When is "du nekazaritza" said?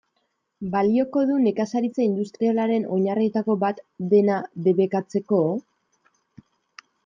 1.31-2.03